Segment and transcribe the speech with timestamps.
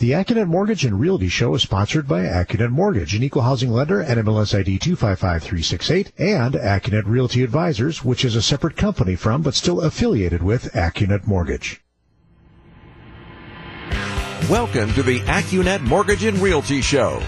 [0.00, 4.02] The AccuNet Mortgage and Realty Show is sponsored by AccuNet Mortgage, an equal housing lender,
[4.02, 9.82] NMLS ID 255368, and AccuNet Realty Advisors, which is a separate company from but still
[9.82, 11.82] affiliated with AccuNet Mortgage.
[14.48, 17.22] Welcome to the AccuNet Mortgage and Realty Show,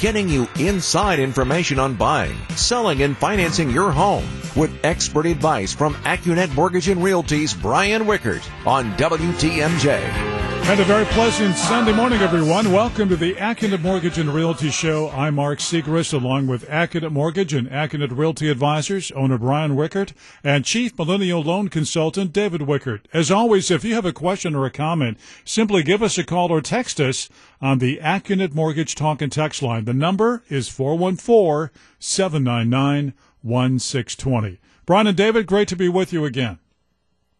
[0.00, 5.94] getting you inside information on buying, selling, and financing your home with expert advice from
[6.02, 10.45] AccuNet Mortgage and Realty's Brian Wickert on WTMJ.
[10.68, 12.72] And a very pleasant Sunday morning, everyone.
[12.72, 15.10] Welcome to the AccuNet Mortgage and Realty Show.
[15.10, 20.64] I'm Mark Segrist, along with AccuNet Mortgage and AccuNet Realty Advisors, owner Brian Wickert, and
[20.64, 23.02] Chief Millennial Loan Consultant David Wickert.
[23.12, 26.50] As always, if you have a question or a comment, simply give us a call
[26.50, 27.28] or text us
[27.60, 29.84] on the AccuNet Mortgage Talk and Text line.
[29.84, 31.70] The number is 414
[32.00, 34.58] 799 1620.
[34.84, 36.58] Brian and David, great to be with you again.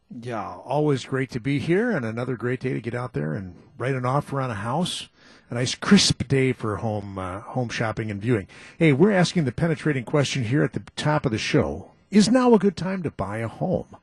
[0.09, 3.57] Yeah, always great to be here, and another great day to get out there and
[3.77, 5.09] write an offer on a house.
[5.51, 8.49] A nice crisp day for home uh, home shopping and viewing.
[8.79, 12.55] Hey, we're asking the penetrating question here at the top of the show: Is now
[12.55, 13.97] a good time to buy a home?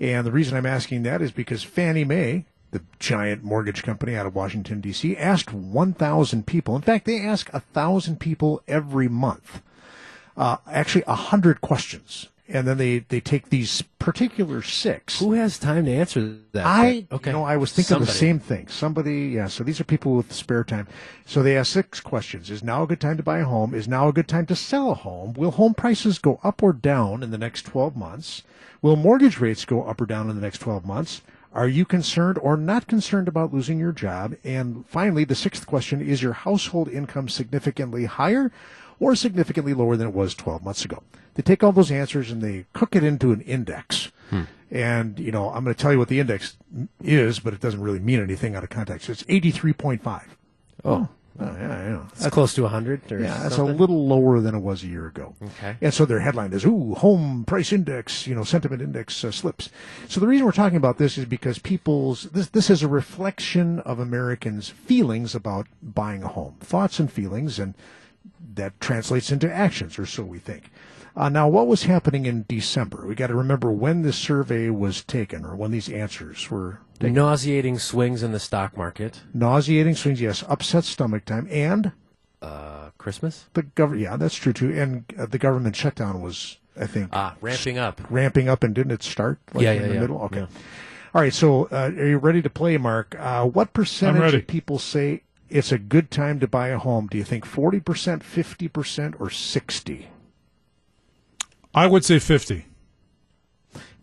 [0.00, 4.26] And the reason I'm asking that is because Fannie Mae, the giant mortgage company out
[4.26, 6.74] of Washington D.C., asked 1,000 people.
[6.74, 9.60] In fact, they ask 1,000 people every month.
[10.38, 15.20] Uh, actually, 100 questions and then they, they take these particular six.
[15.20, 16.66] Who has time to answer that?
[16.66, 17.30] I okay.
[17.30, 18.12] You know, I was thinking Somebody.
[18.12, 18.68] the same thing.
[18.68, 19.46] Somebody, yeah.
[19.46, 20.88] So these are people with spare time.
[21.26, 23.74] So they ask six questions: Is now a good time to buy a home?
[23.74, 25.34] Is now a good time to sell a home?
[25.34, 28.42] Will home prices go up or down in the next twelve months?
[28.82, 31.22] Will mortgage rates go up or down in the next twelve months?
[31.52, 34.36] Are you concerned or not concerned about losing your job?
[34.44, 38.52] And finally, the sixth question: Is your household income significantly higher?
[39.00, 41.02] Or significantly lower than it was 12 months ago.
[41.34, 44.12] They take all those answers and they cook it into an index.
[44.28, 44.42] Hmm.
[44.70, 46.56] And, you know, I'm going to tell you what the index
[47.02, 49.08] is, but it doesn't really mean anything out of context.
[49.08, 50.22] It's 83.5.
[50.84, 51.08] Oh.
[51.38, 52.06] Oh, yeah, yeah.
[52.18, 55.34] That's close to 100 Yeah, that's a little lower than it was a year ago.
[55.42, 55.76] Okay.
[55.80, 59.70] And so their headline is, ooh, home price index, you know, sentiment index uh, slips.
[60.06, 63.78] So the reason we're talking about this is because people's, this, this is a reflection
[63.80, 67.58] of Americans' feelings about buying a home, thoughts and feelings.
[67.58, 67.74] And
[68.54, 70.70] that translates into actions, or so we think.
[71.16, 73.04] Uh, now, what was happening in December?
[73.06, 77.14] We got to remember when this survey was taken, or when these answers were taken.
[77.14, 79.20] Nauseating swings in the stock market.
[79.34, 80.44] Nauseating swings, yes.
[80.48, 81.92] Upset stomach time, and
[82.42, 83.46] uh, Christmas.
[83.54, 84.70] The government, yeah, that's true too.
[84.70, 88.92] And uh, the government shutdown was, I think, ah, ramping up, ramping up, and didn't
[88.92, 89.40] it start?
[89.52, 90.00] Like, yeah, yeah, in the yeah.
[90.00, 90.22] middle.
[90.22, 90.40] Okay.
[90.40, 90.46] Yeah.
[91.12, 91.34] All right.
[91.34, 93.16] So, uh, are you ready to play, Mark?
[93.18, 97.08] Uh, what percentage of people say it's a good time to buy a home.
[97.08, 97.82] Do you think 40%,
[98.22, 100.08] 50%, or 60?
[101.74, 102.66] I would say 50.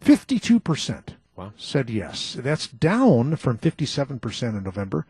[0.02, 1.04] 52%
[1.36, 1.54] wow.
[1.58, 2.38] said yes.
[2.40, 5.06] That's down from 57% in November.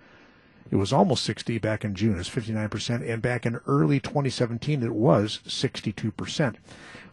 [0.69, 2.15] It was almost 60 back in June.
[2.15, 3.09] It was 59%.
[3.09, 6.55] And back in early 2017, it was 62%.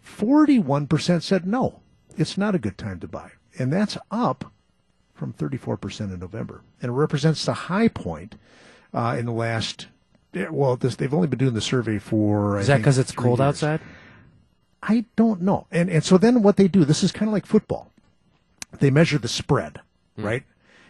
[0.05, 1.81] 41% said no,
[2.17, 3.31] it's not a good time to buy.
[3.59, 4.53] And that's up
[5.15, 6.63] from 34% in November.
[6.83, 8.35] And it represents the high point
[8.95, 9.89] uh, in the last.
[10.33, 12.59] Well, this, they've only been doing the survey for.
[12.59, 13.49] Is I that because it's cold years.
[13.49, 13.81] outside?
[14.83, 15.67] I don't know.
[15.71, 17.91] And and so then what they do, this is kind of like football.
[18.79, 19.81] They measure the spread,
[20.19, 20.25] mm.
[20.25, 20.43] right?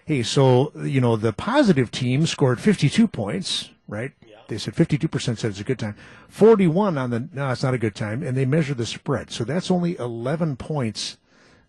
[0.05, 4.13] Hey, so you know the positive team scored 52 points, right?
[4.27, 4.37] Yeah.
[4.49, 5.97] They said 52% said it's a good time.
[6.29, 9.31] 41 on the no, it's not a good time, and they measure the spread.
[9.31, 11.19] So that's only 11 points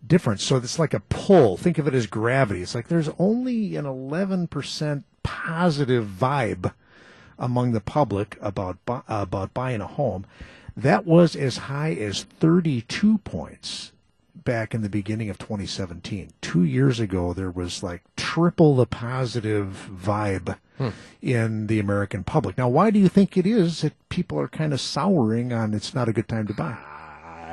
[0.06, 0.44] difference.
[0.44, 1.58] So it's like a pull.
[1.58, 2.62] Think of it as gravity.
[2.62, 6.72] It's like there's only an 11% positive vibe
[7.38, 10.26] among the public about bu- about buying a home.
[10.78, 13.92] That was as high as 32 points
[14.36, 16.32] back in the beginning of 2017.
[16.42, 20.90] Two years ago, there was like triple the positive vibe hmm.
[21.22, 22.58] in the American public.
[22.58, 25.96] Now, why do you think it is that people are kind of souring on it's
[25.96, 26.78] not a good time to buy?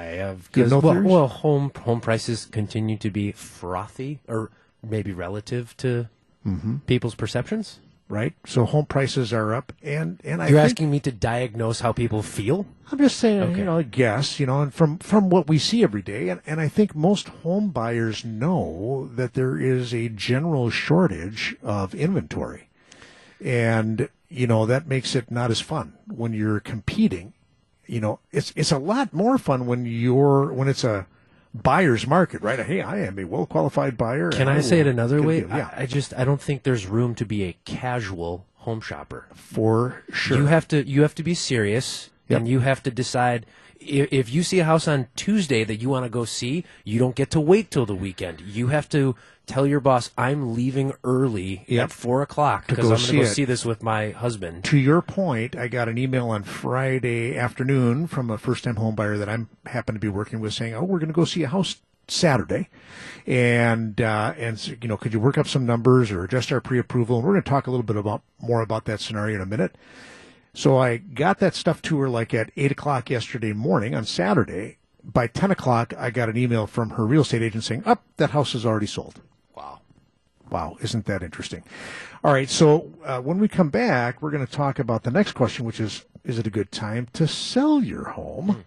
[0.02, 4.50] I have because no well, well, home home prices continue to be frothy, or
[4.82, 6.08] maybe relative to
[6.46, 6.76] mm-hmm.
[6.86, 7.80] people's perceptions.
[8.08, 8.34] Right.
[8.44, 12.22] So home prices are up, and and I you're asking me to diagnose how people
[12.22, 12.66] feel.
[12.90, 13.60] I'm just saying, okay.
[13.60, 16.42] you know, I guess, you know, and from from what we see every day, and,
[16.44, 22.68] and I think most home buyers know that there is a general shortage of inventory,
[23.42, 27.32] and you know that makes it not as fun when you're competing.
[27.86, 31.06] You know, it's it's a lot more fun when you're when it's a
[31.54, 32.58] buyer's market, right?
[32.58, 34.30] Hey, I am a well qualified buyer.
[34.30, 35.40] Can I, I say it another way?
[35.40, 35.70] yeah.
[35.76, 39.26] I, I, just I don't think there's room to be a casual home shopper.
[39.34, 42.40] For sure, you have to you have to be serious, yep.
[42.40, 43.46] and you have to decide.
[43.84, 47.00] If, if you see a house on Tuesday that you want to go see, you
[47.00, 48.40] don't get to wait till the weekend.
[48.40, 49.16] You have to
[49.46, 51.84] tell your boss I'm leaving early Yep.
[51.84, 53.26] at four o'clock because I'm going to go it.
[53.34, 54.64] see this with my husband.
[54.64, 59.16] To your point, I got an email on Friday afternoon from a first-time home buyer
[59.18, 61.48] that I'm happen to be working with, saying, "Oh, we're going to go see a
[61.48, 61.76] house
[62.08, 62.68] Saturday,
[63.26, 67.16] and uh, and you know, could you work up some numbers or adjust our pre-approval?"
[67.18, 69.46] And we're going to talk a little bit about more about that scenario in a
[69.46, 69.76] minute.
[70.54, 74.78] So I got that stuff to her like at eight o'clock yesterday morning on Saturday.
[75.04, 78.30] By ten o'clock, I got an email from her real estate agent saying, "Up, that
[78.30, 79.20] house is already sold."
[80.52, 80.76] Wow.
[80.80, 81.64] Isn't that interesting?
[82.22, 85.32] All right, so uh, when we come back, we're going to talk about the next
[85.32, 88.64] question, which is Is it a good time to sell your home?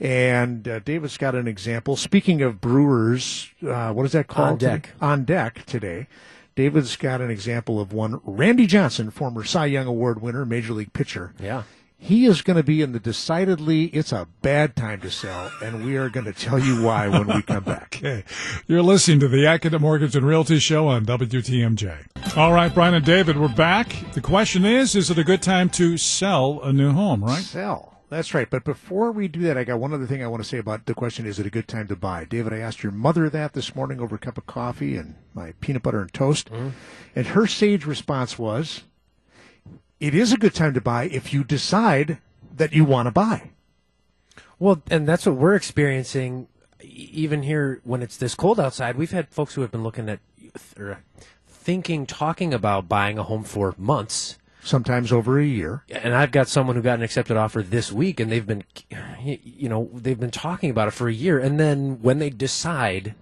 [0.00, 1.96] And uh, David's got an example.
[1.96, 4.52] Speaking of brewers, uh, what is that called?
[4.52, 4.82] On deck.
[4.84, 4.94] today?
[5.00, 6.06] On deck today.
[6.54, 8.20] David's got an example of one.
[8.24, 11.32] Randy Johnson, former Cy Young Award winner, Major League pitcher.
[11.40, 11.64] Yeah.
[12.00, 15.84] He is going to be in the decidedly it's a bad time to sell, and
[15.84, 17.86] we are going to tell you why when we come back.
[17.98, 18.22] Okay.
[18.68, 22.36] You're listening to the AccuNet Mortgage and Realty Show on WTMJ.
[22.36, 23.92] All right, Brian and David, we're back.
[24.12, 27.42] The question is Is it a good time to sell a new home, right?
[27.42, 27.98] Sell.
[28.08, 28.48] That's right.
[28.48, 30.86] But before we do that, I got one other thing I want to say about
[30.86, 32.24] the question is it a good time to buy?
[32.24, 35.52] David, I asked your mother that this morning over a cup of coffee and my
[35.60, 36.50] peanut butter and toast.
[36.50, 36.68] Mm-hmm.
[37.16, 38.84] And her sage response was
[40.00, 42.18] it is a good time to buy if you decide
[42.56, 43.50] that you want to buy.
[44.58, 46.48] Well, and that's what we're experiencing
[46.82, 48.96] even here when it's this cold outside.
[48.96, 50.20] We've had folks who have been looking at
[50.78, 51.02] or
[51.46, 54.38] thinking, talking about buying a home for months.
[54.60, 55.84] Sometimes over a year.
[55.88, 58.64] And I've got someone who got an accepted offer this week, and they've been,
[59.22, 61.38] you know, they've been talking about it for a year.
[61.38, 63.14] And then when they decide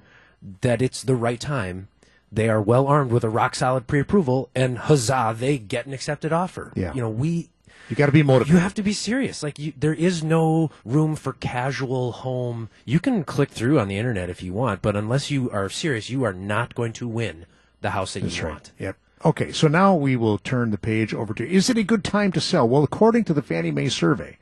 [0.62, 1.88] that it's the right time,
[2.30, 5.92] they are well armed with a rock solid pre approval, and huzzah, they get an
[5.92, 6.72] accepted offer.
[6.74, 6.92] Yeah.
[6.94, 7.50] You know, we
[7.88, 8.54] You got to be motivated.
[8.54, 9.42] you have to be serious.
[9.42, 12.68] Like you, there is no room for casual home.
[12.84, 16.10] You can click through on the internet if you want, but unless you are serious,
[16.10, 17.46] you are not going to win
[17.80, 18.72] the house that you want.
[18.78, 18.96] Yep.
[19.24, 22.32] Okay, so now we will turn the page over to Is it a good time
[22.32, 22.68] to sell?
[22.68, 24.36] Well, according to the Fannie Mae survey,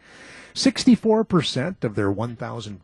[0.54, 2.80] 64% of their 1,000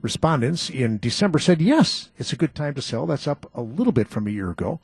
[0.00, 3.06] respondents in December said yes, it's a good time to sell.
[3.06, 4.80] That's up a little bit from a year ago.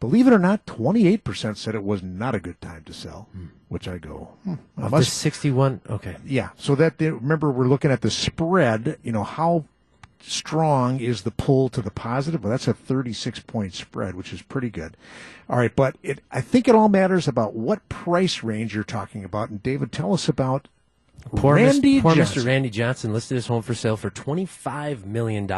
[0.00, 3.28] Believe it or not, 28% said it was not a good time to sell,
[3.68, 5.80] which I go, hmm, I must sixty-one.
[5.88, 6.16] Okay.
[6.26, 6.50] yeah.
[6.56, 8.98] So that remember, we're looking at the spread.
[9.02, 9.64] You know how
[10.20, 12.42] strong is the pull to the positive?
[12.42, 14.96] Well, that's a 36 point spread, which is pretty good.
[15.48, 19.24] All right, but it I think it all matters about what price range you're talking
[19.24, 19.50] about.
[19.50, 20.68] And David, tell us about
[21.36, 22.02] Poor, Randy Mr.
[22.02, 22.14] poor.
[22.14, 22.44] Mr.
[22.46, 25.50] Randy Johnson listed his home for sale for $25 million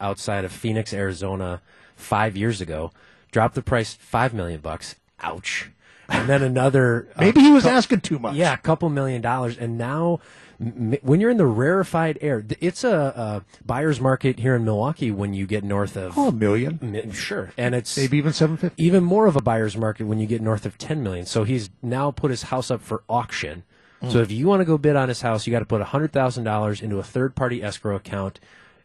[0.00, 1.60] outside of Phoenix, Arizona
[1.96, 2.90] five years ago.
[3.30, 4.96] Dropped the price 5 million bucks.
[5.20, 5.70] Ouch.
[6.08, 7.08] And then another.
[7.14, 8.34] uh, Maybe he was asking too much.
[8.34, 9.56] Yeah, a couple million dollars.
[9.56, 10.18] And now,
[10.60, 15.12] m- when you're in the rarefied air, it's a, a buyer's market here in Milwaukee
[15.12, 16.18] when you get north of.
[16.18, 17.52] Oh, a million, Mi- Sure.
[17.56, 18.82] And it's maybe even 750.
[18.82, 21.26] even more of a buyer's market when you get north of 10 million.
[21.26, 23.62] So he's now put his house up for auction.
[24.08, 26.82] So if you want to go bid on his house, you got to put $100,000
[26.82, 28.40] into a third party escrow account.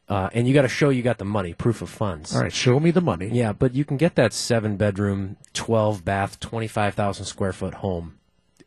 [0.08, 2.36] Uh, and you got to show you got the money, proof of funds.
[2.36, 3.28] All right, show me the money.
[3.32, 8.20] Yeah, but you can get that seven bedroom, 12 bath, 25,000 square foot home.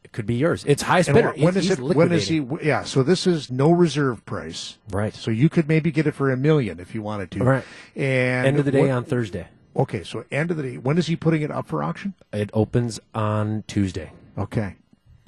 [0.02, 0.64] It could be yours.
[0.66, 1.32] It's highest And bidder.
[1.36, 1.78] when is it?
[1.78, 2.44] When is he?
[2.62, 2.82] Yeah.
[2.82, 4.78] So this is no reserve price.
[4.90, 5.14] Right.
[5.14, 7.44] So you could maybe get it for a million if you wanted to.
[7.44, 7.64] Right.
[7.94, 9.48] And End of the day what- on Thursday.
[9.76, 10.76] Okay, so end of the day.
[10.78, 12.14] When is he putting it up for auction?
[12.32, 14.10] It opens on Tuesday.
[14.36, 14.74] Okay,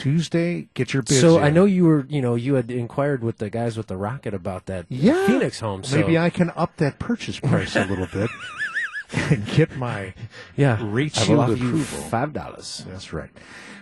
[0.01, 0.69] Tuesday.
[0.75, 1.21] Get your bids.
[1.21, 1.45] So in.
[1.45, 4.35] I know you were, you know, you had inquired with the guys with the rocket
[4.35, 5.27] about that Yeah.
[5.27, 5.85] Phoenix home.
[5.85, 8.31] So Maybe I can up that purchase price a little bit
[9.13, 10.15] and get my.
[10.57, 11.99] yeah, Rate I will sealed offer you approval.
[12.09, 12.85] five dollars.
[12.89, 13.31] That's right.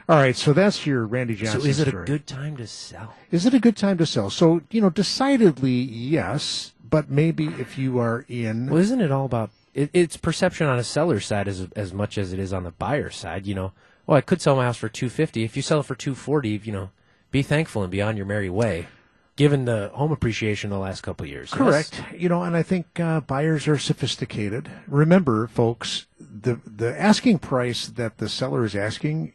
[0.09, 1.61] All right, so that's your Randy Johnson.
[1.61, 2.05] So is it story.
[2.05, 3.13] a good time to sell?
[3.31, 4.31] Is it a good time to sell?
[4.31, 8.69] So you know, decidedly yes, but maybe if you are in.
[8.71, 12.17] Well, isn't it all about it, it's perception on a seller's side as as much
[12.17, 13.47] as it is on the buyer's side?
[13.47, 13.73] You know,
[14.09, 15.45] well, I could sell my house for two fifty.
[15.45, 16.91] If you sell it for two forty, you know,
[17.31, 18.89] be thankful and be on your merry way.
[19.37, 21.59] Given the home appreciation the last couple of years, yes?
[21.59, 22.03] Correct.
[22.17, 24.69] You know, and I think uh, buyers are sophisticated.
[24.89, 29.35] Remember, folks, the the asking price that the seller is asking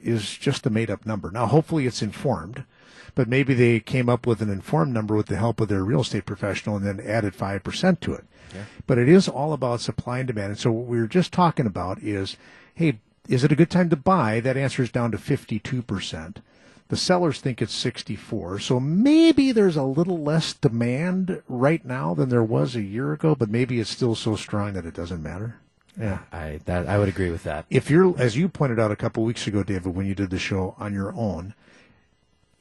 [0.00, 1.30] is just a made up number.
[1.30, 2.64] Now, hopefully, it's informed,
[3.14, 6.00] but maybe they came up with an informed number with the help of their real
[6.00, 8.24] estate professional and then added five percent to it.
[8.54, 8.62] Yeah.
[8.86, 10.48] But it is all about supply and demand.
[10.48, 12.38] And so, what we were just talking about is,
[12.74, 14.40] hey, is it a good time to buy?
[14.40, 16.40] That answer is down to fifty-two percent.
[16.88, 18.58] The sellers think it's 64.
[18.58, 23.34] So maybe there's a little less demand right now than there was a year ago,
[23.34, 25.56] but maybe it's still so strong that it doesn't matter.
[25.98, 26.18] Yeah.
[26.30, 27.64] I that I would agree with that.
[27.70, 30.38] If you're, as you pointed out a couple weeks ago, David, when you did the
[30.38, 31.54] show on your own,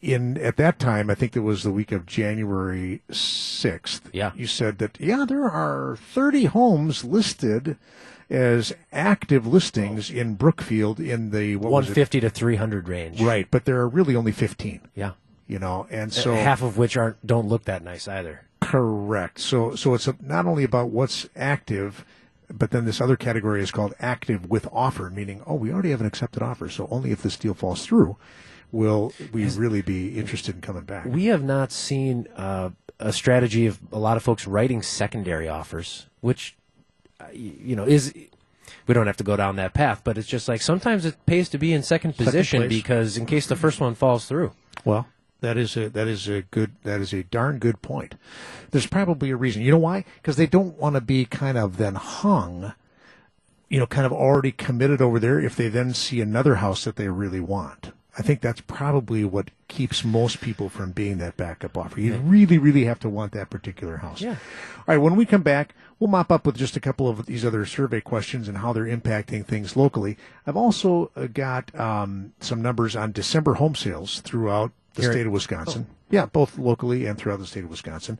[0.01, 4.01] in at that time, I think it was the week of January 6th.
[4.11, 4.31] Yeah.
[4.35, 7.77] You said that, yeah, there are 30 homes listed
[8.29, 11.97] as active listings in Brookfield in the what was it?
[11.97, 13.21] 150 to 300 range.
[13.21, 14.81] Right, but there are really only 15.
[14.95, 15.11] Yeah.
[15.47, 18.45] You know, and so half of which aren't don't look that nice either.
[18.61, 19.39] Correct.
[19.39, 22.05] So so it's not only about what's active,
[22.49, 26.01] but then this other category is called active with offer, meaning oh we already have
[26.01, 28.17] an accepted offer, so only if this deal falls through
[28.71, 31.05] will we really be interested in coming back.
[31.05, 36.07] We have not seen uh, a strategy of a lot of folks writing secondary offers,
[36.21, 36.57] which
[37.23, 38.13] Uh, you know is
[38.87, 41.49] we don't have to go down that path, but it's just like sometimes it pays
[41.49, 42.69] to be in second position place.
[42.69, 44.51] because in case the first one falls through.
[44.83, 45.07] Well,
[45.41, 48.15] that is a that is a good that is a darn good point.
[48.71, 49.61] There's probably a reason.
[49.61, 50.05] You know why?
[50.21, 52.73] Because they don't want to be kind of then hung,
[53.69, 56.95] you know, kind of already committed over there if they then see another house that
[56.95, 57.91] they really want.
[58.17, 61.99] I think that's probably what keeps most people from being that backup offer.
[61.99, 64.21] You really, really have to want that particular house.
[64.21, 64.35] Yeah.
[64.77, 67.43] All right, when we come back, we'll mop up with just a couple of these
[67.43, 70.17] other survey questions and how they're impacting things locally.
[70.45, 75.25] I've also uh, got um, some numbers on December home sales throughout the Here- state
[75.25, 75.87] of Wisconsin.
[76.11, 78.19] Yeah, both locally and throughout the state of Wisconsin.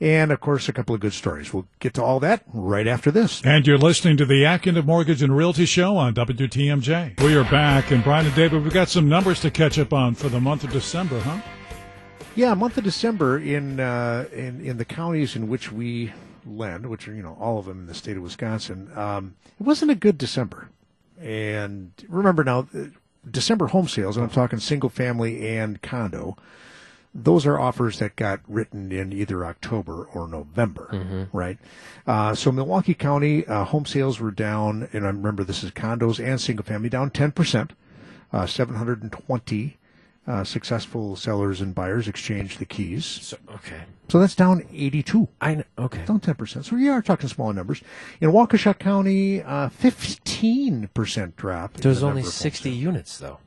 [0.00, 1.52] And of course, a couple of good stories.
[1.52, 3.42] We'll get to all that right after this.
[3.44, 7.20] And you're listening to the AccuNet Mortgage and Realty Show on WTMJ.
[7.20, 10.14] We are back, and Brian and David, we've got some numbers to catch up on
[10.14, 11.40] for the month of December, huh?
[12.36, 16.12] Yeah, month of December in uh, in in the counties in which we
[16.46, 18.96] lend, which are you know all of them in the state of Wisconsin.
[18.96, 20.68] Um, it wasn't a good December,
[21.20, 22.84] and remember now, uh,
[23.28, 26.36] December home sales, and I'm talking single family and condo.
[27.14, 31.58] Those are offers that got written in either October or November, right?
[32.06, 36.24] Uh, so Milwaukee County uh, home sales were down, and I remember this is condos
[36.24, 37.72] and single family down 10 percent.
[38.30, 39.78] Uh, 720
[40.26, 43.06] uh, successful sellers and buyers exchanged the keys.
[43.06, 45.26] So okay, So that's down 82.
[45.40, 45.64] I know.
[45.78, 46.64] Okay, Down 10%.
[46.66, 47.80] So we are talking smaller numbers.
[48.20, 51.72] In Waukesha County, uh, 15% drop.
[51.74, 53.38] there's the only 60 units though.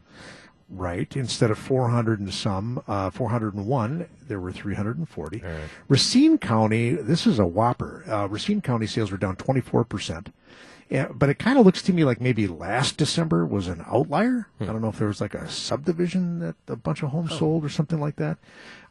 [0.73, 1.13] Right.
[1.17, 5.43] Instead of 400 and some, uh, 401, there were 340.
[5.89, 8.03] Racine County, this is a whopper.
[8.09, 10.27] Uh, Racine County sales were down 24%.
[10.89, 14.47] Yeah, but it kind of looks to me like maybe last December was an outlier.
[14.59, 17.63] I don't know if there was like a subdivision that a bunch of homes sold
[17.63, 18.37] or something like that.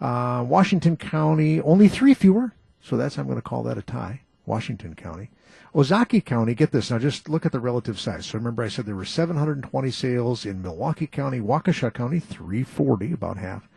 [0.01, 2.53] Uh, Washington County, only three fewer.
[2.83, 4.23] So that's, I'm going to call that a tie.
[4.51, 5.31] Washington County.
[5.73, 8.27] Ozaukee County, get this now, just look at the relative size.
[8.27, 13.37] So remember, I said there were 720 sales in Milwaukee County, Waukesha County, 340, about
[13.37, 13.69] half.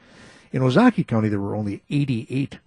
[0.52, 2.58] In Ozaukee County, there were only 88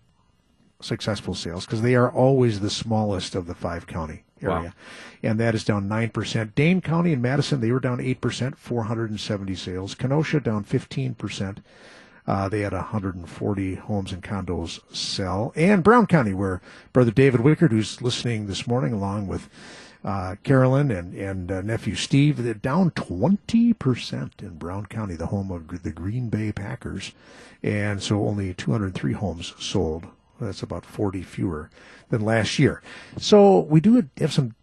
[0.81, 4.57] successful sales because they are always the smallest of the five county area.
[4.61, 4.73] Wow.
[5.23, 6.55] And that is down 9%.
[6.55, 9.95] Dane County and Madison, they were down 8%, 470 sales.
[9.97, 11.59] Kenosha down 15%.
[12.27, 15.53] Uh, they had 140 homes and condos sell.
[15.55, 16.61] And Brown County, where
[16.93, 19.49] Brother David Wickert, who's listening this morning, along with
[20.05, 25.51] uh, Carolyn and, and uh, nephew Steve, they're down 20% in Brown County, the home
[25.51, 27.13] of the Green Bay Packers.
[27.63, 30.07] And so only 203 homes sold.
[30.41, 31.71] That's about 40 fewer
[32.11, 32.83] than last year.
[33.19, 34.55] So we do have some,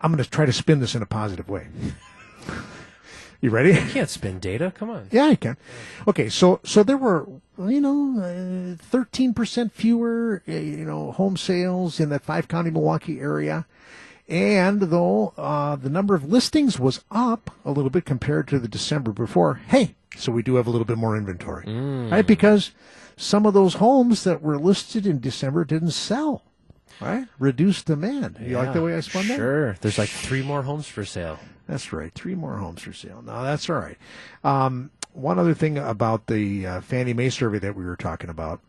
[0.00, 1.68] I'm going to try to spin this in a positive way.
[3.42, 3.70] you ready?
[3.72, 4.72] You can't spin data.
[4.74, 5.08] Come on.
[5.10, 5.58] Yeah, I can.
[6.08, 12.00] Okay, so so there were you know thirteen percent fewer uh, you know home sales
[12.00, 13.66] in that five county Milwaukee area,
[14.28, 18.68] and though uh, the number of listings was up a little bit compared to the
[18.68, 22.26] December before, hey, so we do have a little bit more inventory, right?
[22.26, 22.70] Because
[23.16, 26.44] some of those homes that were listed in December didn't sell,
[27.02, 27.26] right?
[27.38, 28.38] Reduced demand.
[28.40, 29.36] You like the way I spun that?
[29.36, 29.72] Sure.
[29.80, 31.38] There's like three more homes for sale.
[31.68, 32.12] That's right.
[32.14, 33.22] Three more homes for sale.
[33.22, 33.98] No, that's all right.
[34.44, 38.60] Um, one other thing about the uh, Fannie Mae survey that we were talking about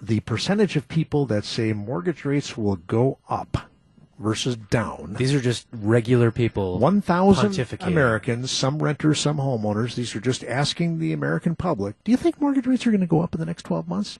[0.00, 3.70] the percentage of people that say mortgage rates will go up
[4.18, 5.14] versus down.
[5.18, 6.78] These are just regular people.
[6.78, 7.82] 1,000.
[7.82, 12.40] Americans, some renters, some homeowners, these are just asking the American public, do you think
[12.40, 14.18] mortgage rates are going to go up in the next 12 months?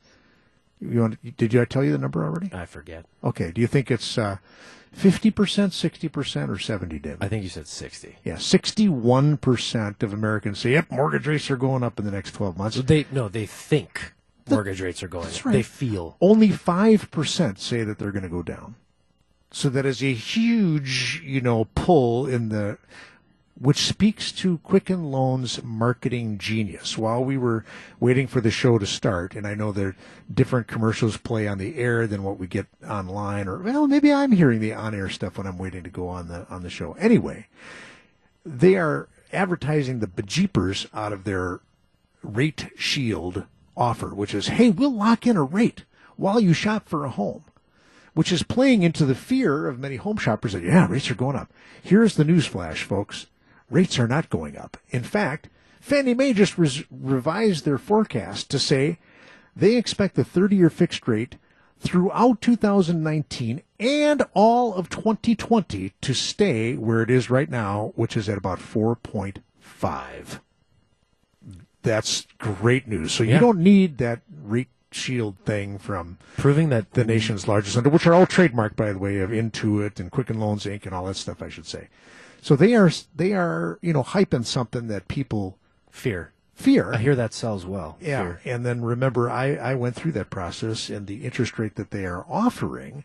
[0.90, 2.50] You want, did I tell you the number already?
[2.52, 3.06] I forget.
[3.22, 3.50] Okay.
[3.52, 4.38] Do you think it's uh,
[4.96, 7.18] 50%, 60%, or 70, David?
[7.20, 8.16] I think you said 60.
[8.24, 12.58] Yeah, 61% of Americans say, yep, mortgage rates are going up in the next 12
[12.58, 12.76] months.
[12.76, 14.12] They no, they think
[14.48, 15.24] mortgage rates are going.
[15.24, 15.46] That's up.
[15.46, 15.52] right.
[15.52, 16.16] They feel.
[16.20, 18.76] Only 5% say that they're going to go down.
[19.50, 22.76] So that is a huge, you know, pull in the,
[23.64, 26.98] which speaks to Quicken Loans marketing genius.
[26.98, 27.64] While we were
[27.98, 29.94] waiting for the show to start, and I know that
[30.32, 34.32] different commercials play on the air than what we get online, or well, maybe I'm
[34.32, 36.92] hearing the on-air stuff when I'm waiting to go on the on the show.
[36.98, 37.48] Anyway,
[38.44, 41.60] they are advertising the bejeepers out of their
[42.22, 43.44] rate shield
[43.76, 45.84] offer, which is, hey, we'll lock in a rate
[46.16, 47.44] while you shop for a home.
[48.14, 51.36] which is playing into the fear of many home shoppers that, yeah, rates are going
[51.36, 51.52] up.
[51.82, 53.26] Here's the news flash, folks.
[53.70, 54.76] Rates are not going up.
[54.90, 55.48] In fact,
[55.80, 58.98] Fannie Mae just res- revised their forecast to say
[59.56, 61.36] they expect the 30 year fixed rate
[61.78, 68.28] throughout 2019 and all of 2020 to stay where it is right now, which is
[68.28, 70.40] at about 4.5.
[71.82, 73.12] That's great news.
[73.12, 73.34] So Yeah.
[73.34, 78.06] you don't need that rate shield thing from Proving that the nation's largest lender, which
[78.06, 80.86] are all trademarked, by the way, of Intuit and Quicken Loans Inc.
[80.86, 81.42] and all that stuff.
[81.42, 81.88] I should say.
[82.44, 85.56] So they are they are you know hyping something that people
[85.90, 86.32] fear.
[86.54, 86.92] fear.
[86.92, 87.96] I hear that sells well.
[88.02, 88.40] Yeah, Fear.
[88.44, 92.04] and then remember, I, I went through that process, and the interest rate that they
[92.04, 93.04] are offering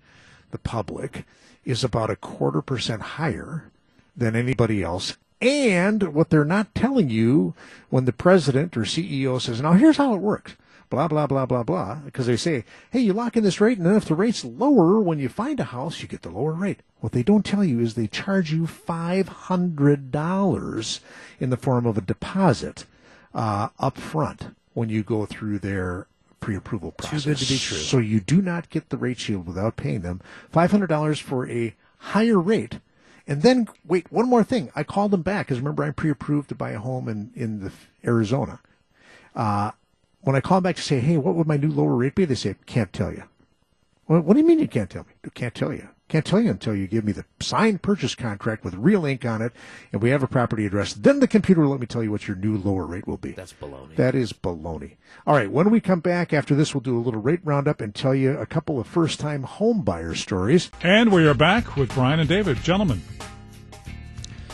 [0.52, 1.24] the public
[1.64, 3.72] is about a quarter percent higher
[4.14, 5.16] than anybody else.
[5.40, 7.54] And what they're not telling you
[7.90, 10.56] when the president or CEO says, now here's how it works,
[10.90, 13.86] blah, blah, blah, blah, blah, because they say, hey, you lock in this rate, and
[13.86, 16.80] then if the rate's lower when you find a house, you get the lower rate.
[17.00, 21.00] What they don't tell you is they charge you $500
[21.40, 22.86] in the form of a deposit
[23.34, 26.08] uh, up front when you go through their
[26.40, 27.26] pre-approval process.
[27.26, 27.78] good to be true.
[27.78, 30.22] So you do not get the rate shield without paying them.
[30.54, 32.80] $500 for a higher rate.
[33.28, 34.72] And then, wait, one more thing.
[34.76, 37.72] I called them back because remember I'm pre-approved to buy a home in, in the
[38.04, 38.60] Arizona.
[39.36, 39.70] Uh,
[40.22, 42.26] when I called back to say, hey, what would my new lower rate be?
[42.26, 43.24] They say, can't tell you.
[44.08, 45.30] Well, what do you mean you can't tell me?
[45.34, 45.90] Can't tell you.
[46.10, 49.44] Can't tell you until you give me the signed purchase contract with real ink on
[49.44, 49.54] it
[49.94, 50.96] and we have a property address.
[50.96, 53.34] Then the computer will let me tell you what your new lower rate will be.
[53.34, 53.96] That's baloney.
[53.96, 54.96] That is baloney.
[55.28, 57.94] All right, when we come back after this, we'll do a little rate roundup and
[57.94, 60.72] tell you a couple of first time home buyer stories.
[60.82, 62.58] And we are back with Brian and David.
[62.64, 63.04] Gentlemen,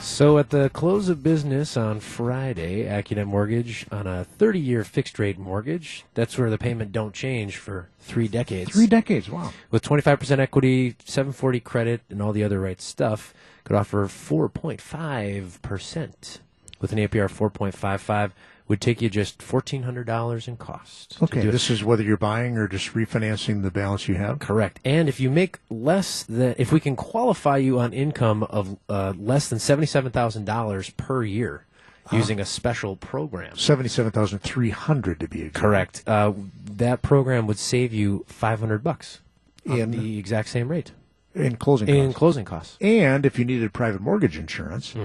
[0.05, 6.05] So at the close of business on Friday, AccuNet Mortgage on a 30-year fixed-rate mortgage.
[6.13, 8.71] That's where the payment don't change for three decades.
[8.71, 9.51] Three decades, wow.
[9.71, 13.33] with 25% equity, 740 credit, and all the other right stuff,
[13.65, 16.39] could offer 4.5%
[16.79, 18.31] with an APR of 4.55.
[18.67, 21.17] Would take you just $1,400 in cost.
[21.21, 24.39] Okay, this is whether you're buying or just refinancing the balance you have.
[24.39, 24.79] Correct.
[24.83, 29.13] And if you make less than, if we can qualify you on income of uh,
[29.17, 31.65] less than seventy-seven thousand dollars per year,
[32.11, 33.55] using a special program.
[33.55, 35.55] Seventy-seven thousand three hundred to be exact.
[35.55, 36.03] Correct.
[36.07, 36.33] Uh,
[36.65, 39.19] that program would save you five hundred bucks
[39.63, 40.91] In- the exact same rate
[41.35, 42.17] in closing in costs.
[42.17, 42.77] closing costs.
[42.81, 44.95] and if you needed private mortgage insurance,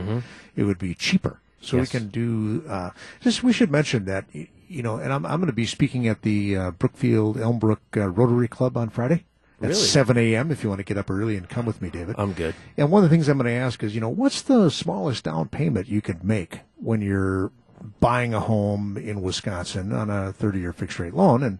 [0.56, 1.40] it would be cheaper.
[1.60, 1.92] So Yes.
[1.92, 2.64] we can do.
[2.68, 6.06] Uh, just we should mention that you know, and I'm I'm going to be speaking
[6.08, 9.24] at the uh, Brookfield Elmbrook uh, Rotary Club on Friday
[9.60, 9.74] at Really?
[9.74, 10.50] 7 a.m.
[10.50, 12.14] If you want to get up early and come with me, David.
[12.18, 12.54] I'm good.
[12.78, 15.24] And one of the things I'm going to ask is, you know, what's the smallest
[15.24, 17.52] down payment you could make when you're
[18.00, 21.42] buying a home in Wisconsin on a 30 year fixed rate loan?
[21.42, 21.58] And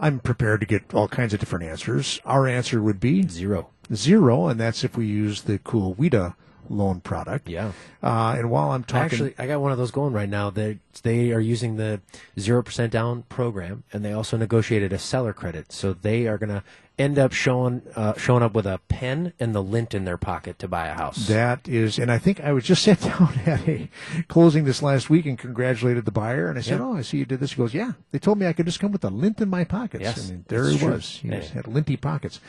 [0.00, 2.20] I'm prepared to get all kinds of different answers.
[2.24, 3.68] Our answer would be Zero.
[3.94, 6.34] zero, and that's if we use the cool WHEDA
[6.70, 7.48] loan product.
[7.48, 7.72] Yeah.
[8.02, 10.50] Uh, and while I'm talking, Actually, I got one of those going right now.
[10.50, 12.00] They they are using the
[12.38, 15.72] zero percent down program, and they also negotiated a seller credit.
[15.72, 16.62] So they are going to
[16.98, 20.58] end up showing uh, showing up with a pen and the lint in their pocket
[20.58, 21.28] to buy a house.
[21.28, 23.88] that is, and I think I was just sat down at a
[24.28, 26.48] closing this last week and congratulated the buyer.
[26.48, 26.86] And I said, Yeah.
[26.86, 28.80] "Oh, I see you did this." He goes, "Yeah." They told me I could just
[28.80, 30.02] come with a lint in my pockets.
[30.02, 30.92] Yes, mean, there he true.
[30.92, 31.18] was.
[31.22, 31.40] He Yeah.
[31.42, 32.40] had linty pockets.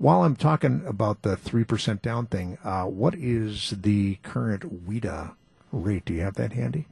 [0.00, 5.34] While I'm talking about the three percent down thing, uh, what is the current WHEDA
[5.72, 6.06] rate?
[6.06, 6.86] Do you have that handy?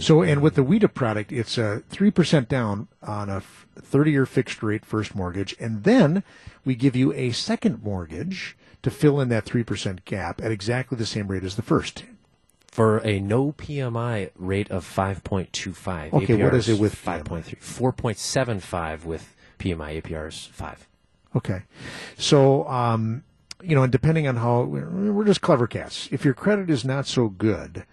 [0.00, 3.40] So, and with the WHEDA product, it's a 3% down on a
[3.76, 5.54] 30 year fixed rate first mortgage.
[5.58, 6.22] And then
[6.64, 11.06] we give you a second mortgage to fill in that 3% gap at exactly the
[11.06, 12.04] same rate as the first.
[12.66, 16.12] for a no PMI rate of 5.25.
[16.14, 17.44] Okay, what is it with 5.3?
[17.58, 20.88] 4.75 with PMI APRs 5.
[21.36, 21.62] Okay.
[22.18, 23.24] So, um,
[23.62, 26.08] you know, and depending on how, we're just clever cats.
[26.10, 27.84] If your credit is not so good,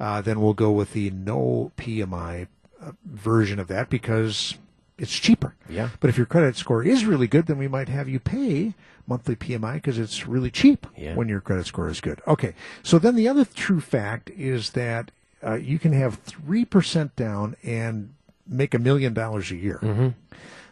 [0.00, 2.46] uh, then we'll go with the no PMI
[2.82, 4.54] uh, version of that because
[4.96, 5.54] it's cheaper.
[5.68, 5.90] Yeah.
[6.00, 8.74] But if your credit score is really good, then we might have you pay
[9.06, 11.14] monthly PMI because it's really cheap Yeah.
[11.14, 12.20] when your credit score is good.
[12.26, 12.54] Okay.
[12.82, 15.10] So then the other true fact is that
[15.44, 18.12] uh, you can have 3% down and
[18.46, 20.14] make a million dollars a year.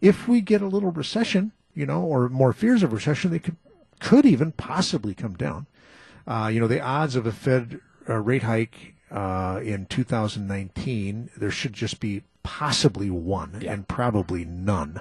[0.00, 3.56] If we get a little recession, you know, or more fears of recession, they could
[4.00, 5.66] could even possibly come down.
[6.26, 11.50] Uh, you know, the odds of a Fed uh, rate hike uh, in 2019, there
[11.52, 15.00] should just be possibly one and probably none.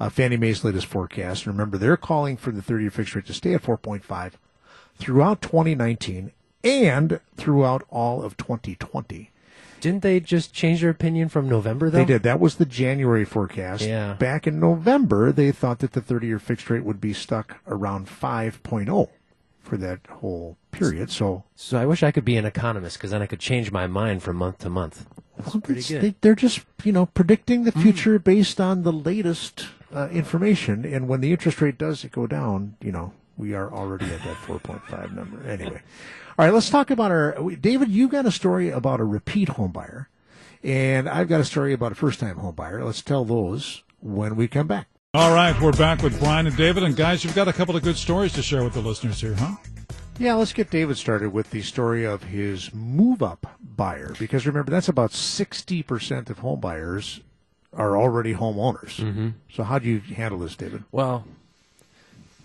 [0.00, 1.46] Uh, Fannie Mae's latest forecast.
[1.46, 4.32] Remember, they're calling for the 30-year fixed rate to stay at 4.5
[4.96, 6.32] throughout 2019
[6.62, 9.30] and throughout all of 2020.
[9.80, 11.98] Didn't they just change their opinion from November, though?
[11.98, 12.22] They did.
[12.22, 13.82] That was the January forecast.
[13.82, 14.14] Yeah.
[14.14, 19.08] Back in November, they thought that the 30-year fixed rate would be stuck around 5.0
[19.60, 21.10] for that whole period.
[21.10, 23.86] So So I wish I could be an economist because then I could change my
[23.86, 25.06] mind from month to month.
[25.36, 26.02] That's Well, pretty good.
[26.02, 30.84] They, they're just, you know, predicting the future based on the latest uh, information.
[30.84, 34.36] And when the interest rate does go down, you know, we are already at that
[34.36, 35.46] 4.5 number.
[35.48, 35.82] Anyway.
[36.38, 37.36] All right, let's talk about our.
[37.60, 40.08] David, you got a story about a repeat home buyer.
[40.62, 42.82] And I've got a story about a first time home buyer.
[42.82, 44.88] Let's tell those when we come back.
[45.12, 46.82] All right, we're back with Brian and David.
[46.82, 49.34] And guys, you've got a couple of good stories to share with the listeners here,
[49.34, 49.56] huh?
[50.18, 54.14] Yeah, let's get David started with the story of his move up buyer.
[54.18, 57.20] Because remember, that's about 60% of home buyers
[57.72, 58.96] are already homeowners.
[58.96, 59.28] Mm-hmm.
[59.52, 60.84] So, how do you handle this, David?
[60.92, 61.24] Well,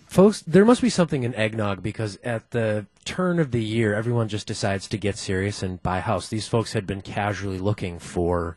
[0.06, 4.28] folks, there must be something in eggnog because at the turn of the year, everyone
[4.28, 6.28] just decides to get serious and buy a house.
[6.28, 8.56] These folks had been casually looking for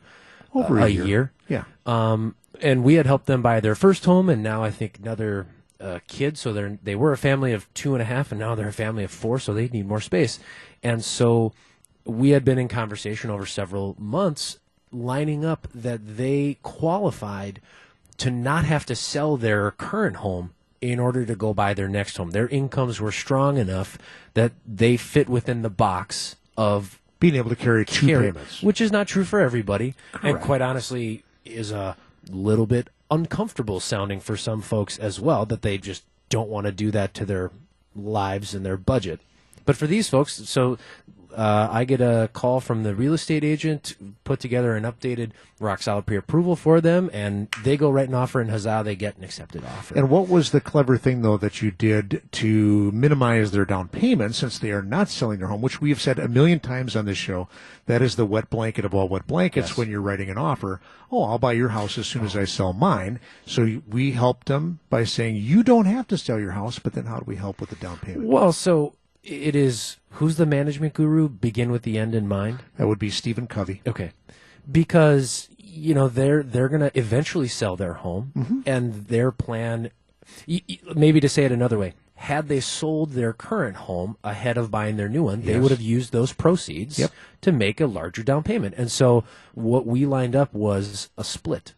[0.53, 1.05] Over a, a year.
[1.05, 1.31] year.
[1.47, 1.63] Yeah.
[1.85, 5.47] Um, and we had helped them buy their first home, and now I think another
[5.79, 6.37] uh, kid.
[6.37, 8.73] So they're they were a family of two and a half, and now they're a
[8.73, 9.39] family of four.
[9.39, 10.39] So they need more space.
[10.81, 11.53] And so
[12.05, 14.59] we had been in conversation over several months,
[14.91, 17.61] lining up that they qualified
[18.17, 22.17] to not have to sell their current home in order to go buy their next
[22.17, 22.31] home.
[22.31, 23.97] Their incomes were strong enough
[24.33, 28.61] that they fit within the box of Being able to carry two carry, payments.
[28.61, 31.95] which is not true for everybody, and quite honestly is a
[32.29, 35.45] little bit uncomfortable sounding for some folks as well.
[35.45, 37.51] That they just don't want to do that to their
[37.95, 39.21] lives and their budget.
[39.65, 40.77] But for these folks, so
[41.35, 45.81] uh, I get a call from the real estate agent, put together an updated rock
[45.81, 49.23] solid pre-approval for them, and they go write an offer, and huzzah, they get an
[49.23, 49.95] accepted offer.
[49.95, 54.35] And what was the clever thing, though, that you did to minimize their down payment
[54.35, 57.05] since they are not selling their home, which we have said a million times on
[57.05, 57.47] this show?
[57.87, 59.77] That is the wet blanket of all wet blankets Yes.
[59.77, 60.81] when you're writing an offer.
[61.11, 63.19] Oh, I'll buy your house as soon as I sell mine.
[63.47, 67.05] So we helped them by saying, you don't have to sell your house, but then
[67.05, 68.27] how do we help with the down payment?
[68.27, 68.93] well, so
[69.23, 71.29] it is who's the management guru?
[71.29, 72.59] Begin with the end in mind.
[72.77, 73.81] That would be Stephen Covey.
[73.87, 74.11] Okay,
[74.69, 78.59] because you know they're they're going to eventually sell their home, Mm-hmm.
[78.65, 79.91] and their plan,
[80.95, 84.97] maybe to say it another way, had they sold their current home ahead of buying
[84.97, 87.11] their new one, they would have used those proceeds Yep.
[87.41, 88.75] to make a larger down payment.
[88.77, 91.73] And so what we lined up was a split.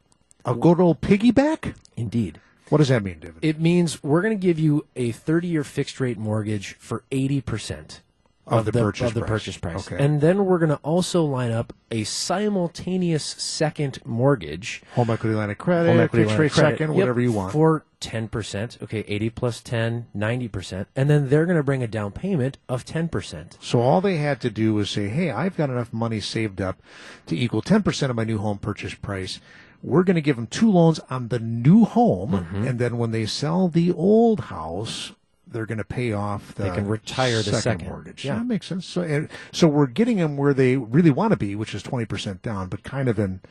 [0.45, 1.73] A good old piggyback?
[1.97, 2.39] Indeed.
[2.69, 3.37] What does that mean, David?
[3.41, 7.99] It means we're going to give you a 30 year fixed rate mortgage for 80%
[8.47, 9.29] Of the purchase of the price.
[9.29, 9.87] purchase price.
[9.91, 10.03] Okay.
[10.03, 14.81] And then we're going to also line up a simultaneous second mortgage.
[14.93, 16.71] Home equity line of credit, home equity fixed rate credit.
[16.77, 17.51] second, Yep, whatever you want.
[17.51, 18.81] For 10%.
[18.83, 20.85] Okay, 80 plus 10, 90%.
[20.95, 23.57] And then they're going to bring a down payment of 10%.
[23.59, 26.79] So all they had to do was say, "Hey, I've got enough money saved up
[27.27, 29.39] to equal 10% of my new home purchase price.
[29.85, 32.67] We're going to give them two loans on the new home, Mm-hmm.
[32.67, 35.11] and then when they sell the old house,
[35.47, 37.87] they're going to pay off the They can retire the second.
[37.87, 38.25] mortgage.
[38.25, 38.35] Yeah.
[38.37, 38.85] that makes sense.
[38.85, 42.67] So, so we're getting them where they really want to be, which is 20% down,
[42.67, 43.41] but kind of in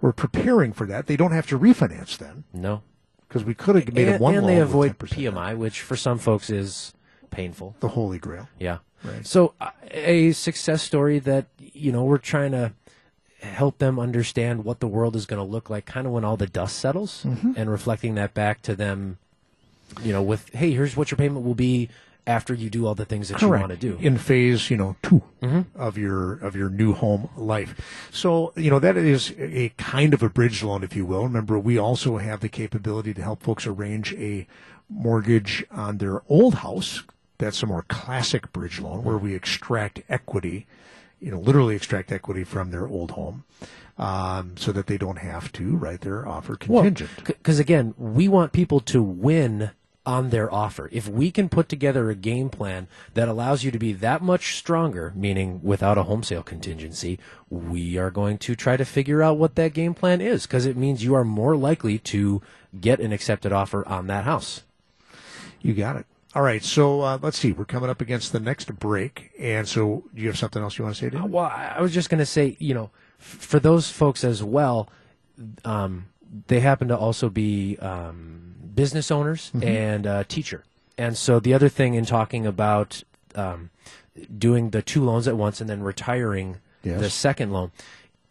[0.00, 1.06] we're preparing for that.
[1.06, 2.82] They don't have to refinance then No.
[3.26, 5.34] because we could have made And, one and they avoid 10% down.
[5.34, 6.94] PMI, which for some folks is
[7.30, 7.74] painful.
[7.80, 8.48] the holy grail.
[8.60, 8.78] Yeah.
[9.02, 9.26] Right.
[9.26, 12.72] So uh, a success story that you know we're trying to
[13.40, 16.36] help them understand what the world is going to look like kind of when all
[16.36, 17.52] the dust settles Mm-hmm.
[17.56, 19.18] and reflecting that back to them
[20.02, 21.88] you know with hey here's what your payment will be
[22.26, 23.96] after you do all the things that you want to do.
[24.00, 25.80] in phase, you know, 2 Mm-hmm.
[25.80, 28.08] of your of your new home life.
[28.12, 31.22] So you know that is a kind of a bridge loan, if you will.
[31.22, 34.46] Remember, we also have the capability to help folks arrange a
[34.90, 37.02] mortgage on their old house.
[37.38, 40.66] That's a more classic bridge loan where we extract equity,
[41.20, 43.44] you know, literally extract equity from their old home,
[43.98, 47.10] um, so that they don't have to write their offer contingent.
[47.24, 49.70] Because again, we want people to win
[50.08, 50.88] on their offer.
[50.90, 54.56] If we can put together a game plan that allows you to be that much
[54.56, 57.18] stronger, meaning without a home sale contingency,
[57.50, 60.78] we are going to try to figure out what that game plan is because it
[60.78, 62.40] means you are more likely to
[62.80, 64.62] get an accepted offer on that house.
[65.60, 66.06] You got it.
[66.34, 67.52] All right, so uh, let's see.
[67.52, 70.84] We're coming up against the next break, and so do you have something else you
[70.84, 71.30] want to say, David?
[71.32, 74.90] Well, I was just going to say, you know, f- for those folks as well,
[75.64, 76.06] um,
[76.48, 80.64] they happen to also be um, business owners and uh, teacher.
[80.98, 83.02] And so the other thing in talking about
[83.34, 83.70] um,
[84.36, 87.00] doing the two loans at once and then retiring Yes.
[87.00, 87.72] the second loan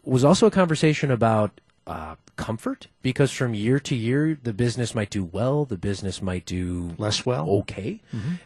[0.04, 5.10] was also a conversation about uh, comfort because from year to year the business might
[5.10, 7.50] do well, the business might do Less well?
[7.62, 8.02] okay.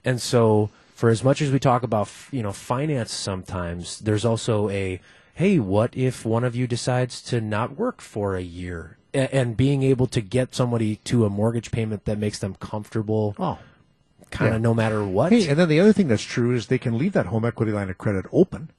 [0.05, 4.69] And so, for as much as we talk about, you know, finance sometimes, there's also
[4.69, 5.01] a,
[5.33, 8.97] hey, what if one of you decides to not work for a year?
[9.13, 13.35] A- and being able to get somebody to a mortgage payment that makes them comfortable,
[13.39, 13.57] Oh.
[14.29, 14.63] kind of yeah.
[14.63, 15.31] no matter what.
[15.33, 17.71] Hey, and then the other thing that's true is they can leave that home equity
[17.71, 18.69] line of credit open.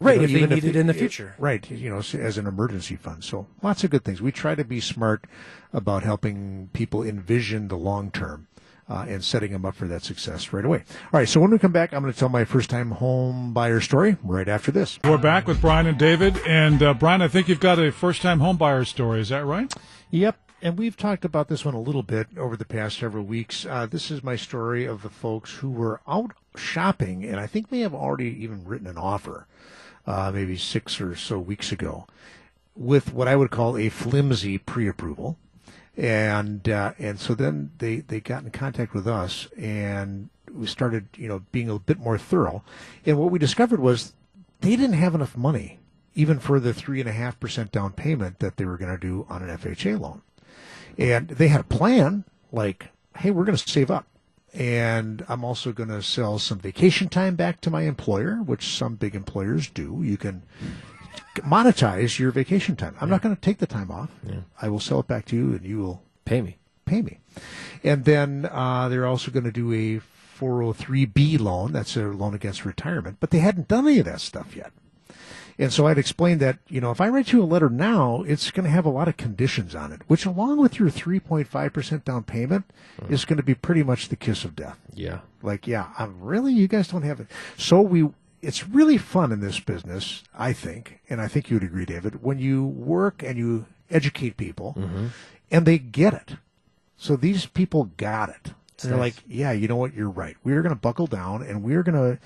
[0.00, 1.34] Right, You know, if they even need it in the future.
[1.38, 3.22] Right, you know, as an emergency fund.
[3.22, 4.22] So lots of good things.
[4.22, 5.26] We try to be smart
[5.72, 8.46] about helping people envision the long term.
[8.88, 10.78] Uh, and setting them up for that success right away.
[11.12, 13.52] All right, so when we come back, I'm going to tell my first time home
[13.52, 14.98] buyer story right after this.
[15.04, 16.36] We're back with Brian and David.
[16.38, 19.20] And uh, Brian, I think you've got a first time home buyer story.
[19.20, 19.72] Is that right?
[20.10, 20.36] Yep.
[20.60, 23.64] And we've talked about this one a little bit over the past several weeks.
[23.64, 27.70] Uh, this is my story of the folks who were out shopping and I think
[27.70, 29.46] may have already even written an offer,
[30.10, 32.06] uh, maybe six or so weeks ago,
[32.74, 35.38] with what I would call a flimsy pre approval.
[35.96, 41.08] And uh, and so then they, they got in contact with us and we started,
[41.16, 42.62] you know, being a bit more thorough.
[43.06, 44.14] And what we discovered was
[44.60, 45.78] they didn't have enough money
[46.14, 49.00] even for the three and a half percent down payment that they were going to
[49.00, 50.22] do on an FHA loan.
[50.98, 54.06] And they had a plan like, hey, we're going to save up.
[54.52, 58.96] And I'm also going to sell some vacation time back to my employer, which some
[58.96, 60.00] big employers do.
[60.02, 60.42] You can
[61.36, 62.96] monetize your vacation time.
[63.00, 64.10] I'm not going to take the time off.
[64.60, 66.58] I will sell it back to you and you will Pay me.
[66.84, 67.18] pay me.
[67.82, 70.00] And then uh, they're also going to do a
[70.38, 71.72] 403b loan.
[71.72, 73.16] That's a loan against retirement.
[73.20, 74.72] But they hadn't done any of that stuff yet.
[75.60, 78.50] And so I'd explain that, you know, if I write you a letter now, it's
[78.50, 82.24] going to have a lot of conditions on it, which along with your 3.5% down
[82.24, 82.64] payment
[82.98, 83.12] hmm.
[83.12, 84.78] is going to be pretty much the kiss of death.
[84.94, 85.20] Yeah.
[85.42, 87.26] Like, yeah, I'm really, you guys don't have it.
[87.58, 88.08] So we,
[88.40, 92.22] it's really fun in this business, I think, and I think you would agree, David,
[92.22, 95.08] when you work and you educate people mm-hmm.
[95.50, 96.36] and they get it.
[96.96, 98.54] So these people got it.
[98.82, 99.92] And they're like, yeah, you know what?
[99.92, 100.38] You're right.
[100.42, 102.18] We're going to buckle down and we're going to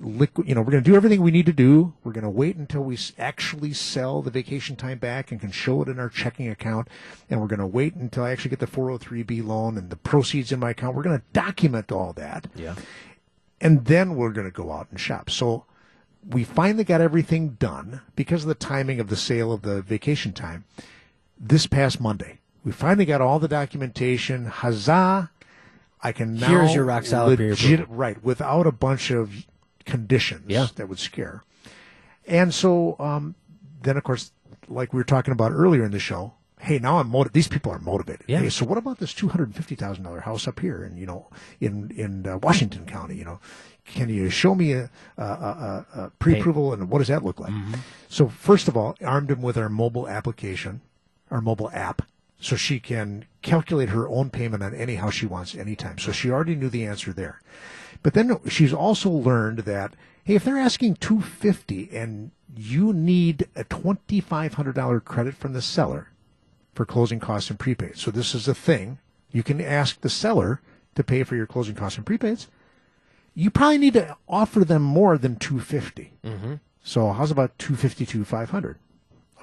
[0.00, 1.92] liquid, you know, we're going to do everything we need to do.
[2.02, 5.82] We're going to wait until we actually sell the vacation time back and can show
[5.82, 6.88] it in our checking account.
[7.28, 10.52] And we're going to wait until I actually get the 403b loan and the proceeds
[10.52, 10.96] in my account.
[10.96, 12.46] We're going to document all that.
[12.54, 12.74] Yeah.
[13.60, 15.30] And then we're going to go out and shop.
[15.30, 15.64] So
[16.28, 20.32] we finally got everything done because of the timing of the sale of the vacation
[20.32, 20.64] time
[21.38, 22.38] this past Monday.
[22.64, 24.46] We finally got all the documentation.
[24.46, 25.30] Huzzah!
[26.02, 27.96] I can now Here's your rock solid legit, approval.
[27.96, 29.46] right without a bunch of
[29.84, 30.68] conditions Yeah.
[30.76, 31.42] that would scare.
[32.26, 33.34] And so um,
[33.82, 34.32] then, of course,
[34.68, 37.34] like we were talking about earlier in the show, hey, now I'm motivated.
[37.34, 38.24] These people are motivated.
[38.26, 38.40] Yeah.
[38.40, 41.04] Hey, so what about this two hundred fifty thousand dollar house up here, in you
[41.06, 41.28] know,
[41.60, 43.16] in in uh, Washington County?
[43.16, 43.40] You know,
[43.84, 47.52] can you show me a, a, a, a pre-approval and what does that look like?
[48.08, 50.80] So first of all, armed him with our mobile application,
[51.30, 52.00] our mobile app,
[52.40, 55.98] so she can calculate her own payment on any house she wants anytime.
[55.98, 57.42] So she already knew the answer there.
[58.02, 63.48] But then she's also learned that hey, if they're asking two fifty and you need
[63.54, 66.08] a twenty five hundred dollar credit from the seller
[66.74, 67.98] for closing costs and prepaids.
[67.98, 68.98] So this is a thing.
[69.30, 70.60] You can ask the seller
[70.94, 72.46] to pay for your closing costs and prepaids.
[73.34, 76.12] You probably need to offer them more than 250.
[76.24, 76.54] Mm-hmm.
[76.82, 78.78] So how's about 252 500?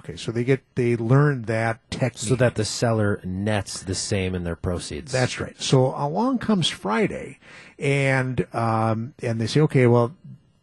[0.03, 2.17] Okay, so they get they learn that technique.
[2.17, 5.11] So that the seller nets the same in their proceeds.
[5.11, 5.55] That's right.
[5.61, 7.37] So along comes Friday,
[7.77, 10.15] and um, and they say, okay, well,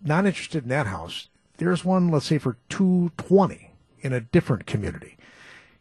[0.02, 1.28] not interested in that house.
[1.58, 3.70] There's one, let's say, for two twenty
[4.00, 5.16] in a different community.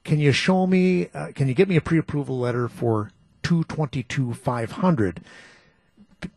[0.03, 1.09] Can you show me?
[1.11, 3.09] Uh, can you get me a pre-approval letter for
[3.41, 5.21] two twenty two five hundred?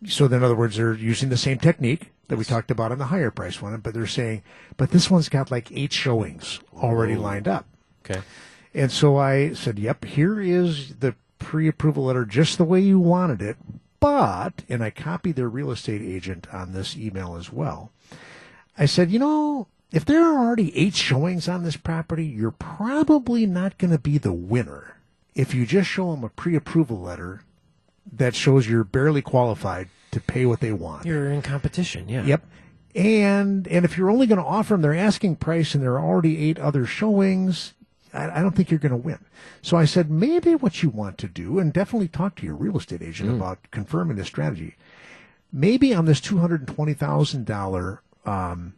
[0.07, 3.07] So in other words, they're using the same technique that we talked about on the
[3.07, 4.43] higher price one, but they're saying,
[4.77, 7.67] but this one's got like eight showings already lined up.
[8.05, 8.21] Okay.
[8.73, 13.43] And so I said, yep, here is the pre-approval letter just the way you wanted
[13.43, 13.57] it.
[13.99, 17.91] But, and I copied their real estate agent on this email as well.
[18.79, 23.45] I said, you know, if there are already eight showings on this property, you're probably
[23.45, 24.97] not going to be the winner
[25.35, 27.43] if you just show them a pre-approval letter
[28.13, 31.07] that shows you're barely qualified to pay what they want.
[31.07, 32.25] You're in competition, yeah.
[32.25, 32.45] Yep.
[32.95, 36.05] And and if you're only going to offer them their asking price and there are
[36.05, 37.75] already eight other showings,
[38.13, 39.25] I, I don't think you're going to win.
[39.63, 42.79] So I said maybe what you want to do, and definitely talk to your real
[42.79, 44.75] estate agent about confirming this strategy.
[45.53, 48.75] Maybe on this two hundred and twenty thousand dollar um,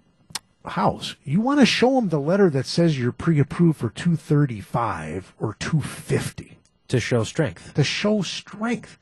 [0.64, 4.60] house, you want to show them the letter that says you're pre-approved for two thirty
[4.60, 6.58] five or two fifty
[6.92, 7.74] To show strength.
[7.74, 8.98] to show strength.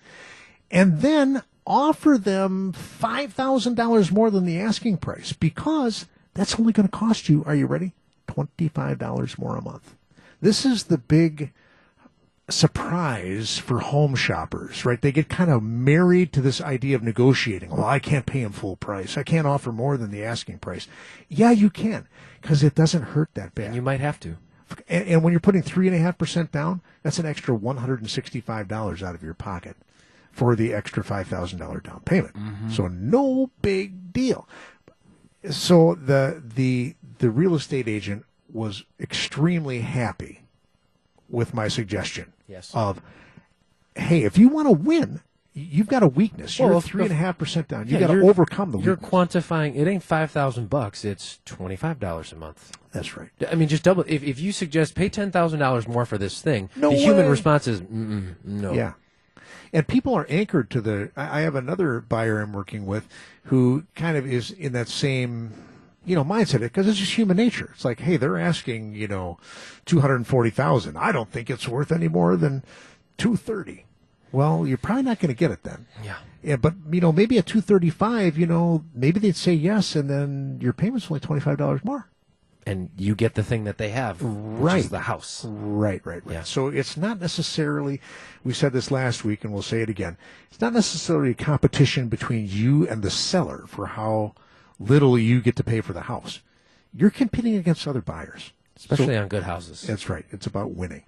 [0.70, 6.96] And then offer them $5,000 more than the asking price because that's only going to
[6.96, 7.92] cost you, are you ready?
[8.28, 9.94] $25 more a month.
[10.40, 11.52] This is the big
[12.48, 15.00] surprise for home shoppers, right?
[15.00, 17.70] They get kind of married to this idea of negotiating.
[17.70, 19.16] Well, I can't pay him full price.
[19.16, 20.88] I can't offer more than the asking price.
[21.28, 22.08] Yeah, you can
[22.40, 23.66] because it doesn't hurt that bad.
[23.66, 24.36] And you might have to.
[24.88, 27.78] And, and when you're putting three and a half percent down, that's an extra one
[27.78, 29.76] hundred and sixty-five dollars out of your pocket
[30.32, 32.34] for the extra five thousand dollar down payment.
[32.34, 32.70] Mm-hmm.
[32.70, 34.48] So no big deal.
[35.50, 40.42] So the the the real estate agent was extremely happy
[41.28, 42.72] with my suggestion Yes.
[42.74, 43.00] of,
[43.94, 45.20] hey, if you want to win,
[45.60, 46.58] you've got a weakness.
[46.58, 47.86] You're if- three and a half percent down.
[47.86, 49.10] You Yeah, got to overcome the You're weakness.
[49.10, 52.76] quantifying it ain't five thousand bucks, it's twenty five dollars a month.
[52.92, 53.30] That's right.
[53.50, 54.04] I mean, just double.
[54.08, 57.24] If, if you suggest pay ten thousand dollars more for this thing, No the human
[57.24, 57.30] way.
[57.30, 58.72] response is no.
[58.72, 58.94] Yeah.
[59.72, 61.10] And people are anchored to the.
[61.16, 63.06] I I have another buyer I'm working with
[63.44, 65.52] who kind of is in that same,
[66.04, 67.70] you know, mindset because it's just human nature.
[67.74, 69.38] It's like, hey, they're asking, you know,
[69.86, 70.96] two hundred and forty thousand.
[70.96, 72.64] I don't think it's worth any more than
[73.16, 73.84] two thirty.
[74.32, 75.86] Well, you're probably not going to get it then.
[76.04, 76.16] Yeah.
[76.42, 79.94] Yeah, but you know, maybe at two thirty five, you know, maybe they'd say yes,
[79.94, 82.08] and then your payment's only twenty five dollars more.
[82.66, 84.78] And you get the thing that they have, which Right.
[84.78, 85.44] is the house.
[85.48, 86.34] Right, right, right.
[86.34, 86.42] Yeah.
[86.44, 88.00] So it's not necessarily,
[88.44, 90.18] we said this last week and we'll say it again,
[90.50, 94.34] it's not necessarily a competition between you and the seller for how
[94.78, 96.40] little you get to pay for the house.
[96.94, 98.52] You're competing against other buyers.
[98.76, 99.80] Especially So- on good houses.
[99.82, 100.26] that's right.
[100.30, 101.04] It's about winning.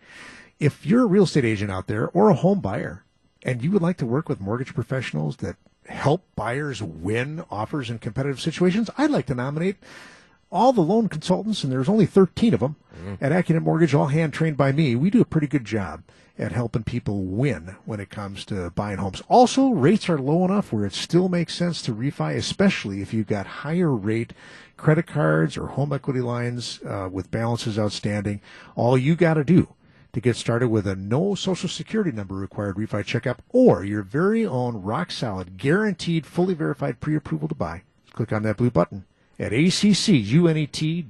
[0.58, 3.04] If you're a real estate agent out there or a home buyer
[3.42, 7.98] and you would like to work with mortgage professionals that help buyers win offers in
[7.98, 9.76] competitive situations, I'd like to nominate
[10.50, 12.76] all the loan consultants, and there's only 13 of them
[13.20, 14.94] at AccuNet Mortgage, all hand trained by me.
[14.94, 16.02] We do a pretty good job
[16.38, 19.22] at helping people win when it comes to buying homes.
[19.28, 23.26] Also, rates are low enough where it still makes sense to refi, especially if you've
[23.26, 24.34] got higher rate
[24.76, 28.40] credit cards or home equity lines uh, with balances outstanding.
[28.74, 29.68] All you got to do
[30.12, 34.46] to get started with a no social security number required refi checkup or your very
[34.46, 37.82] own rock solid, guaranteed, fully verified pre-approval to buy.
[38.12, 39.04] Click on that blue button
[39.38, 41.00] at accunet.com.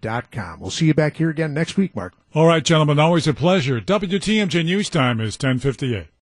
[0.60, 2.14] We'll see you back here again next week, Mark.
[2.34, 3.80] All right, gentlemen, always a pleasure.
[3.80, 6.06] WTMJ News Time is 1058.